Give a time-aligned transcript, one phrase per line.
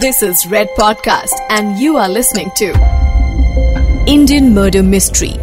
[0.00, 2.66] This is Red Podcast, and you are listening to
[4.06, 5.34] Indian Murder Mystery.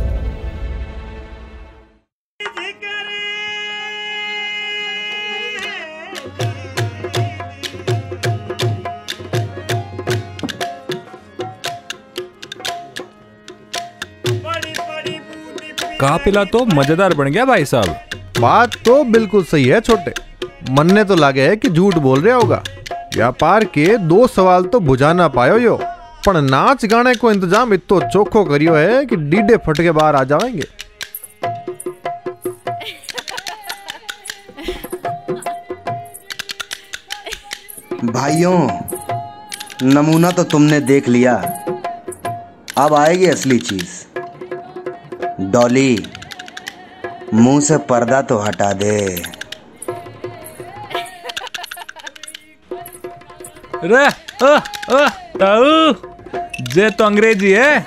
[16.02, 20.14] काफिला तो मज़ेदार बन गया भाई साहब बात तो बिल्कुल सही है छोटे
[20.74, 22.64] मनने तो लागे है कि झूठ बोल रहा होगा
[23.16, 25.76] व्यापार के दो सवाल तो बुझा ना पायो यो।
[26.26, 30.24] पर नाच गाने को इंतज़ाम इतो चोखो करियो है कि डीडे फट के बाहर आ
[30.24, 30.68] जाएँगे
[38.06, 38.60] भाइयों,
[39.84, 41.34] नमूना तो तुमने देख लिया।
[42.78, 43.92] अब आएगी असली चीज़।
[45.52, 46.06] डॉली,
[47.34, 48.98] मुँह से पर्दा तो हटा दे।
[53.84, 55.94] रे अ, अ, ताऊ
[56.62, 57.86] जे तो अंग्रेज़ी है।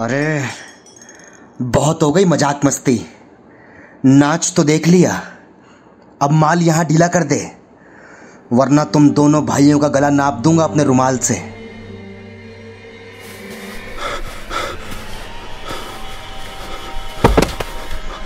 [0.00, 0.48] अरे
[1.62, 3.06] बहुत हो गई मज़ाक मस्ती।
[4.04, 5.20] नाच तो देख लिया।
[6.20, 7.40] अब माल यहाँ ढीला कर दे,
[8.52, 11.34] वरना तुम दोनों भाइयों का गला नाप दूँगा अपने रुमाल से।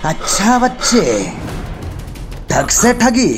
[0.05, 1.01] अच्छा बच्चे,
[2.49, 3.33] ठग से ठगी,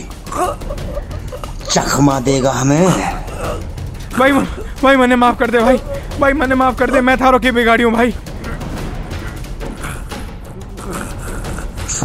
[1.66, 2.88] चखमा देगा हमें।
[4.18, 4.32] भाई
[4.84, 5.78] भाई मने माफ़ कर दे भाई
[6.20, 8.14] भाई, मने माफ़ कर दे, मैं थारो की बिगाड़ी हूँ भाई।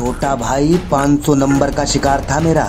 [0.02, 2.62] छोटा भाई 500 नंबर का शिकार था मेरा।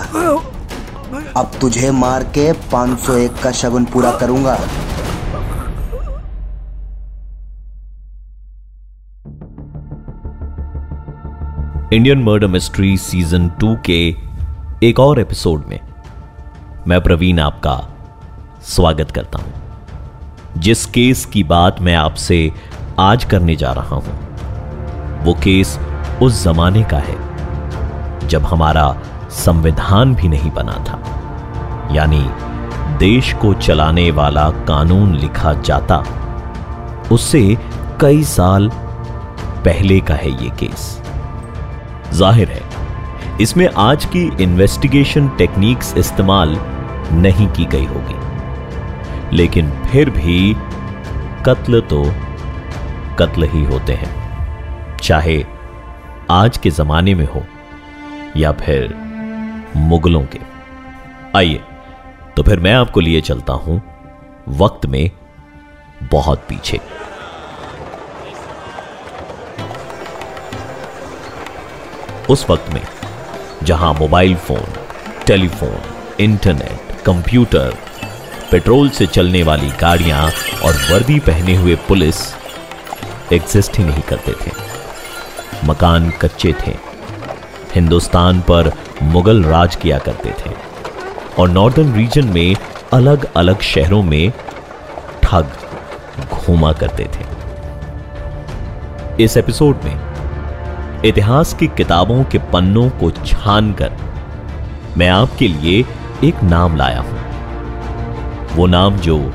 [1.37, 4.53] अब तुझे मार के 501 का शगुन पूरा करूँगा।
[11.93, 13.97] Indian murder mystery season two के
[14.83, 15.79] एक और एपिसोड में
[16.88, 17.75] मैं प्रवीण आपका
[18.66, 22.39] स्वागत करता हूँ। जिस केस की बात मैं आपसे
[22.99, 25.77] आज करने जा रहा हूँ, वो केस
[26.22, 27.22] उस जमाने का है।
[28.23, 28.85] जब हमारा
[29.35, 31.00] संविधान भी नहीं बना था।
[31.91, 32.25] यानी
[33.00, 35.97] देश को चलाने वाला कानून लिखा जाता,
[37.11, 37.57] उससे
[38.01, 38.69] कई साल
[39.66, 40.88] पहले का है ये केस।
[42.13, 42.61] ज़ाहिर है,
[43.41, 46.57] इसमें आज की इन्वेस्टिगेशन टेक्निक्स इस्तेमाल
[47.13, 50.55] नहीं की गई होगी। लेकिन फिर भी
[51.45, 52.03] कत्ल तो
[53.19, 55.44] कत्ल ही होते हैं, चाहे
[56.31, 57.44] आज के जमाने में हो।
[58.38, 58.94] या फिर
[59.75, 60.39] मुगलों के।
[61.38, 61.61] आइए
[62.38, 63.81] तो फिर मैं आपको लिए चलता हूँ
[64.47, 65.11] वक्त में
[66.03, 66.79] बहुत पीछे।
[72.29, 72.81] उस वक्त में,
[73.63, 74.73] जहाँ mobile phone,
[75.27, 75.77] telephone,
[76.19, 77.75] internet, computer,
[78.51, 80.23] petrol से चलने वाली गाड़ियाँ
[80.66, 82.16] और वर्दी पहने हुए पुलिस
[83.33, 84.51] एग्जिस्ट ही नहीं करते थे।
[85.66, 86.92] मकान कच्चे थे।
[87.75, 88.72] हिंदुस्तान पर
[89.03, 90.51] मुगल राज किया करते थे।
[91.39, 92.56] और नॉर्दर्न रीजन में
[92.94, 94.31] अलग अलग शहरों में
[95.23, 95.51] ठग
[96.31, 97.25] घूमा करते थे।
[99.23, 100.13] इस एपिसोड में
[101.06, 103.91] इतिहास की किताबों के पन्नों को छानकर
[104.97, 105.85] मैं आपके लिए
[106.23, 107.17] एक नाम लाया हूँ।
[108.55, 109.34] वो नाम जो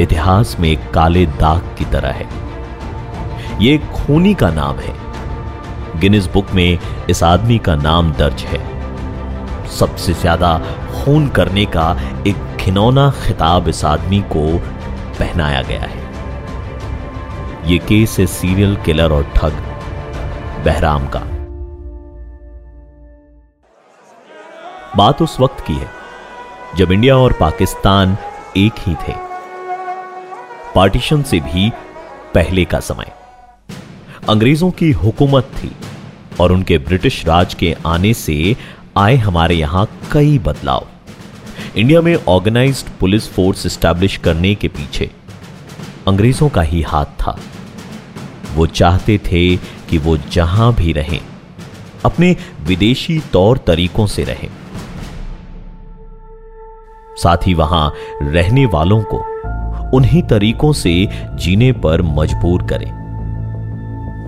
[0.00, 2.28] इतिहास में काले दाग की तरह है।
[3.60, 5.01] ये खूनी का नाम है।
[6.02, 6.78] गिनीज बुक में
[7.10, 8.60] इस आदमी का नाम दर्ज है।
[9.70, 10.58] सबसे ज़्यादा
[10.94, 11.90] खून करने का
[12.26, 14.46] एक खिनौना खिताब इस आदमी को
[15.18, 16.00] पहनाया गया है।
[17.66, 19.52] ये केस है सीरियल किलर और ठग,
[20.64, 21.20] बहराम का।
[24.96, 25.90] बात उस वक्त की है,
[26.76, 28.16] जब इंडिया और पाकिस्तान
[28.56, 29.14] एक ही थे।
[30.74, 31.70] पार्टीशन से भी
[32.34, 33.12] पहले का समय।
[34.30, 35.70] अंग्रेज़ों की हुकूमत थी।
[36.40, 38.56] और उनके ब्रिटिश राज के आने से
[38.96, 40.86] आए हमारे यहाँ कई बदलाव।
[41.76, 45.10] इंडिया में ऑर्गेनाइज्ड पुलिस फोर्स स्टैब्लिश करने के पीछे
[46.08, 47.38] अंग्रेज़ों का ही हाथ था।
[48.54, 49.56] वो चाहते थे
[49.90, 51.20] कि वो जहाँ भी रहें,
[52.04, 54.48] अपने विदेशी तौर तरीकों से रहें।
[57.16, 57.92] साथ ही वहाँ
[58.22, 59.24] रहने वालों को
[59.96, 63.01] उन्हीं तरीकों से जीने पर मजबूर करें।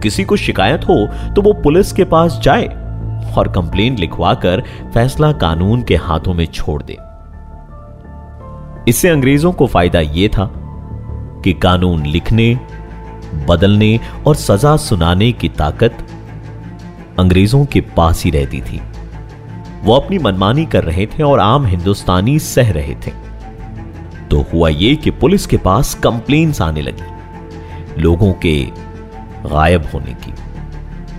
[0.05, 0.97] किसी को शिकायत हो
[1.35, 2.67] तो वो पुलिस के पास जाए
[3.37, 4.63] और कंप्लेन लिखवाकर
[4.95, 6.97] फैसला कानून के हाथों में छोड़ दे।
[8.91, 10.51] इससे अंग्रेज़ों को फ़ायदा यह था
[11.45, 12.55] कि कानून लिखने,
[13.49, 16.07] बदलने और सजा सुनाने की ताकत
[17.19, 18.81] अंग्रेज़ों के पास ही रहती थी।
[19.83, 23.13] वो अपनी मनमानी कर रहे थे और आम हिंदुस्तानी सह रहे थे।
[24.31, 28.55] तो हुआ यह कि पुलिस के पास कंप्लेन्स आने लगी। लोगों के
[29.47, 30.33] गायब होने की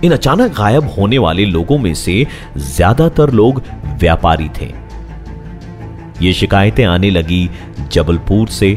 [0.06, 2.26] इन अचानक गायब होने वाले लोगों में से
[2.56, 3.62] ज़्यादातर लोग
[4.00, 4.72] व्यापारी थे।
[6.22, 7.48] ये शिकायतें आने लगी
[7.92, 8.74] जबलपुर से,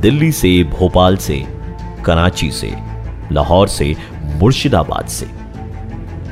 [0.00, 1.42] दिल्ली से, भोपाल से,
[2.04, 2.72] कराची से,
[3.32, 5.26] लाहौर से, मुर्शिदाबाद से।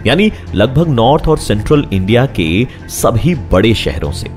[0.07, 4.29] यानी लगभग नॉर्थ और सेंट्रल इंडिया के सभी बड़े शहरों से।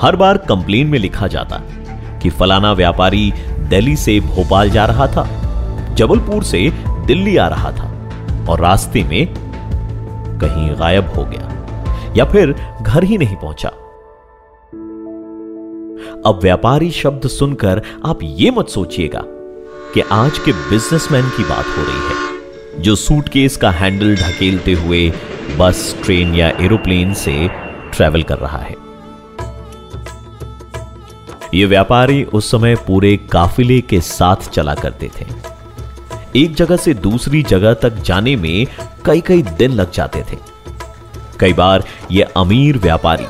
[0.00, 1.62] हर बार कंप्लेन में लिखा जाता
[2.22, 5.35] कि फलाना व्यापारी दिल्ली से भोपाल जा रहा था।
[5.96, 6.70] जबलपुर से
[7.06, 7.86] दिल्ली आ रहा था
[8.48, 9.26] और रास्ते में
[10.40, 13.68] कहीं गायब हो गया या फिर घर ही नहीं पहुँचा।
[16.26, 19.22] अब व्यापारी शब्द सुनकर आप यह मत सोचिएगा
[19.94, 25.10] कि आज के बिजनेसमैन की बात हो रही है, जो सूटकेस का हैंडल ढकेलते हुए
[25.58, 27.48] बस ट्रेन या एरोप्लेन से
[27.92, 28.74] ट्रेवल कर रहा है।
[31.54, 35.24] ये व्यापारी उस समय पूरे काफिले के साथ चला करते थे।
[36.36, 38.66] एक जगह से दूसरी जगह तक जाने में
[39.04, 40.36] कई कई दिन लग जाते थे।
[41.40, 43.26] कई बार ये अमीर व्यापारी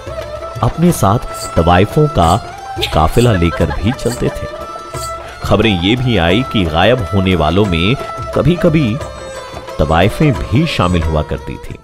[0.62, 1.18] अपने साथ
[1.56, 2.36] तवाइफों का
[2.94, 4.46] काफिला लेकर भी चलते थे।
[5.42, 7.94] खबरें ये भी आई कि गायब होने वालों में
[8.34, 8.96] कभी कभी
[9.78, 11.74] तवाइफें भी शामिल हुआ करती थी।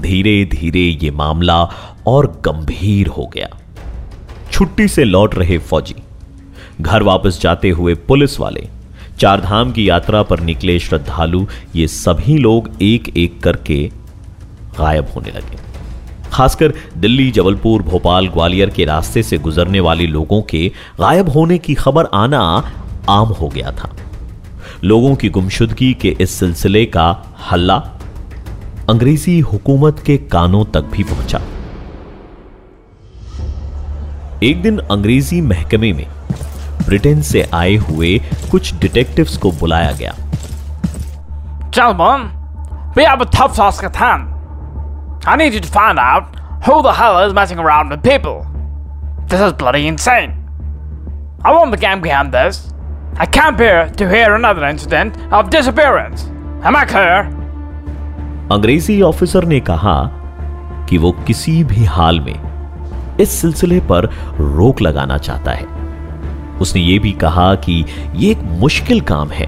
[0.00, 1.62] धीरे धीरे ये मामला
[2.06, 3.48] और गंभीर हो गया।
[4.52, 5.94] छुट्टी से लौट रहे फौजी
[6.80, 8.68] घर वापस जाते हुए पुलिस वाले
[9.18, 11.44] चारधाम की यात्रा पर निकले श्रद्धालु,
[11.76, 13.90] ये सभी लोग एक एक करके
[14.78, 15.58] गायब होने लगे।
[16.32, 20.68] खासकर दिल्ली, जबलपुर, भोपाल, ग्वालियर के रास्ते से गुजरने वाले लोगों के
[21.00, 22.40] गायब होने की खबर आना
[23.08, 23.94] आम हो गया था।
[24.84, 27.08] लोगों की गुमशुदगी के इस सिलसिले का
[27.50, 27.76] हल्ला
[28.90, 31.40] अंग्रेज़ी हुकूमत के कानों तक भी पहुँचा।
[34.42, 36.06] एक दिन अंग्रेज़ी महकमे में
[36.86, 38.18] ब्रिटेन से आए हुए
[38.50, 40.12] कुछ डिटेक्टिव्स को बुलाया गया।
[41.70, 42.28] चल बम
[42.96, 44.28] वे अब थप सॉस का थान।
[45.28, 46.36] I need you to find out
[46.68, 48.38] who the hell is messing around with people
[49.30, 50.30] this is bloody insane
[51.46, 52.64] I want the game behind this
[53.20, 56.24] I can bear to hear another incident of disappearance
[56.66, 57.38] am I clear
[58.52, 59.98] Angrezi officer ने कहा
[60.88, 64.06] कि वो किसी भी हाल में इस सिलसिले पर
[64.38, 65.66] रोक लगाना चाहता है।
[66.60, 67.84] उसने ये भी कहा कि
[68.14, 69.46] ये एक मुश्किल काम है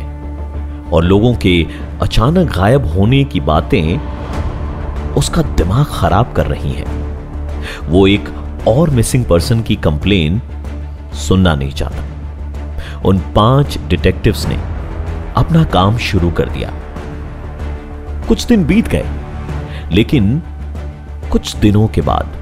[0.90, 1.66] और लोगों के
[2.00, 3.98] अचानक गायब होने की बातें
[5.14, 8.28] उसका दिमाग खराब कर रही हैं। वो एक
[8.68, 10.40] और मिसिंग पर्सन की कंप्लेन
[11.14, 14.58] सुनना नहीं चाहता। उन पाँच डिटेक्टिव्स ने
[15.36, 16.72] अपना काम शुरू कर दिया।
[18.28, 19.04] कुछ दिन बीत गए,
[19.92, 20.42] लेकिन
[21.32, 22.41] कुछ दिनों के बाद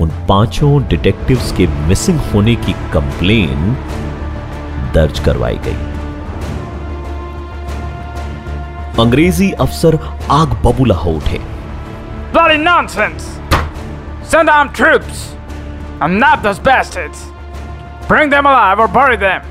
[0.00, 3.74] उन पाँचों डिटेक्टिव्स के मिसिंग होने की कंप्लेन
[4.94, 5.92] दर्ज करवाई गई
[9.02, 9.98] अंग्रेज़ी अफसर
[10.32, 11.40] आग बबूला हो उठे
[12.34, 13.26] Bloody nonsense!
[14.24, 15.18] Send armed troops
[16.00, 17.20] and nab those bastards.
[18.08, 19.50] Bring them alive or bury them.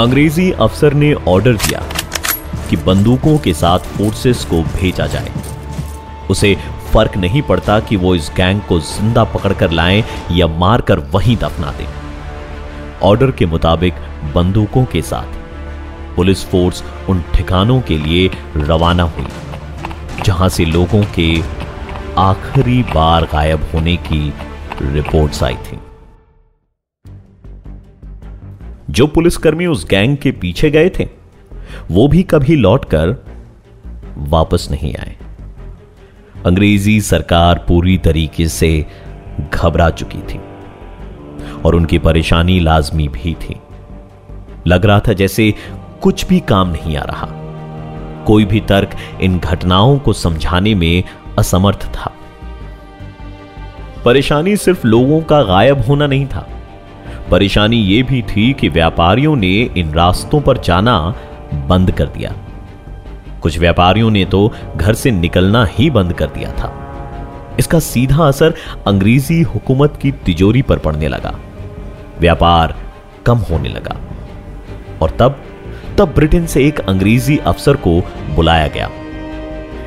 [0.00, 1.80] अंग्रेज़ी अफसर ने ऑर्डर दिया
[2.70, 5.32] कि बंदूकों के साथ फोर्सेस को भेजा जाए
[6.30, 6.54] उसे
[6.92, 10.02] फ़र्क नहीं पड़ता कि वो इस गैंग को ज़िंदा पकड़कर लाएँ
[10.32, 11.86] या मारकर वहीं दफना दें।
[13.02, 13.94] ऑर्डर के मुताबिक,
[14.34, 15.36] बंदूकों के साथ।
[16.16, 19.26] पुलिस फोर्स उन ठिकानों के लिए रवाना हुई,
[20.24, 21.28] जहाँ से लोगों के
[22.18, 24.32] आखिरी बार गायब होने की
[24.82, 25.78] रिपोर्ट्स आई थी।
[28.90, 31.08] जो पुलिसकर्मी उस गैंग के पीछे गए थे,
[31.90, 33.16] वो भी कभी लौटकर
[34.28, 35.16] वापस नहीं आए।
[36.46, 38.86] अंग्रेज़ी सरकार पूरी तरीके से
[39.54, 40.40] घबरा चुकी थी
[41.64, 43.56] और उनकी परेशानी लाजमी भी थी।
[44.66, 45.54] लग रहा था जैसे
[46.02, 47.28] कुछ भी काम नहीं आ रहा।
[48.26, 48.90] कोई भी तर्क
[49.20, 51.04] इन घटनाओं को समझाने में
[51.38, 52.12] असमर्थ था।
[54.04, 56.48] परेशानी सिर्फ़ लोगों का गायब होना नहीं था।
[57.30, 61.14] परेशानी यह भी थी कि व्यापारियों ने इन रास्तों पर जाना
[61.54, 62.34] बंद कर दिया।
[63.42, 66.84] कुछ व्यापारियों ने तो घर से निकलना ही बंद कर दिया था।
[67.58, 68.54] इसका सीधा असर
[68.86, 71.38] अंग्रेज़ी हुकूमत की तिजोरी पर पड़ने लगा।
[72.20, 72.76] व्यापार
[73.26, 73.96] कम होने लगा।
[75.02, 75.44] और तब
[75.98, 78.00] तब ब्रिटेन से एक अंग्रेज़ी अफसर को
[78.34, 78.90] बुलाया गया।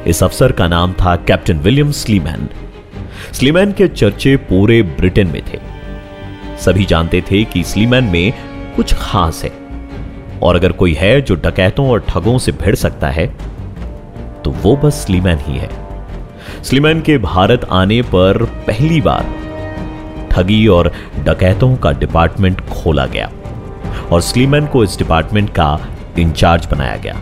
[0.08, 2.50] इस अफसर का नाम था कैप्टन विलियम स्लीमैन।
[3.34, 5.60] स्लीमैन के चर्चे पूरे ब्रिटेन में थे।
[6.58, 8.34] सभी जानते थे कि स्लीमैन में
[8.76, 9.61] कुछ खास है।
[10.44, 13.28] और अगर कोई है जो डकैतों और ठगों से भिड़ सकता है
[14.44, 15.70] तो वो बस स्लीमैन ही है।
[16.64, 19.26] स्लीमैन के भारत आने पर पहली बार
[20.32, 23.30] ठगी और डकैतों का डिपार्टमेंट खोला गया
[24.12, 25.78] और स्लीमैन को इस डिपार्टमेंट का
[26.20, 27.16] इंचार्ज बनाया गया।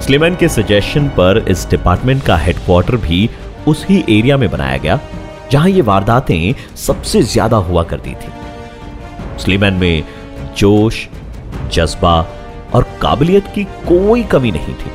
[0.00, 3.28] स्लीमैन के सजेशन पर इस डिपार्टमेंट का हेडक्वार्टर भी
[3.68, 4.98] उसी एरिया में बनाया गया,
[5.50, 8.32] जहाँ ये वारदातें सबसे ज़्यादा हुआ करती थी।
[9.42, 10.02] स्लीमैन में
[10.56, 11.06] जोश
[11.72, 12.20] जज्बा
[12.74, 14.90] और काबिलियत की कोई कमी नहीं थी।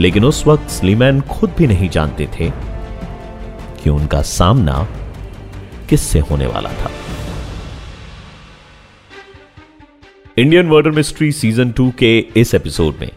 [0.00, 2.50] लेकिन उस वक्त स्लीमैन खुद भी नहीं जानते थे
[3.82, 4.86] कि उनका सामना
[5.90, 6.90] किससे होने वाला था।
[10.38, 13.10] Indian murder mystery season two के इस एपिसोड में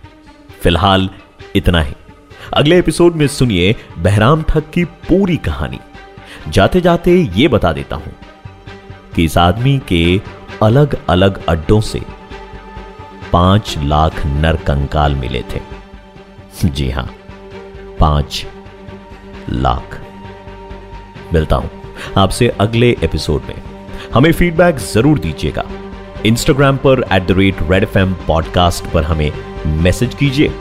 [0.61, 1.09] फ़िलहाल
[1.55, 1.93] इतना ही।
[2.53, 5.79] अगले एपिसोड में सुनिए बहराम ठग की पूरी कहानी।
[6.47, 8.13] जाते जाते ये बता देता हूँ
[9.15, 10.21] कि इस आदमी के
[10.63, 12.01] अलग अलग अड्डों से
[13.33, 15.62] पाँच लाख नर कंकाल मिले थे।
[16.65, 17.09] जी हाँ,
[18.00, 18.45] पाँच
[19.51, 20.00] लाख।
[21.33, 21.69] मिलता हूँ
[22.17, 23.62] आपसे अगले एपिसोड में।
[24.13, 25.65] हमें फीडबैक ज़रूर दीजिएगा।
[26.25, 29.31] इंस्टाग्राम पर at the rate Red F M podcast पर हमें
[29.77, 30.51] मैसेज कीजिए,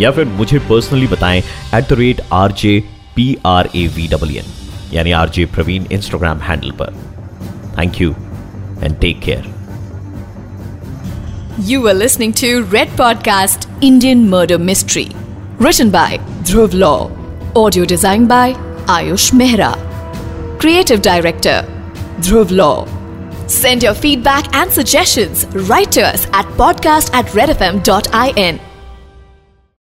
[0.00, 1.42] या फिर मुझे पर्सनली बताएँ
[1.74, 2.78] at the rate R J
[3.16, 6.94] P R A V W N यानी R J Praveen Instagram handle पर।
[7.78, 8.14] Thank you
[8.82, 9.54] and take care
[11.60, 15.08] You are listening to Red Podcast Indian Murder Mystery.
[15.58, 17.10] Written by Dhruv Law.
[17.56, 18.52] Audio designed by
[18.86, 19.74] Ayush Mehra.
[20.60, 21.64] Creative Director
[22.20, 22.86] Dhruv Law.
[23.48, 28.67] Send your feedback and suggestions right to us at podcast at redfm.in.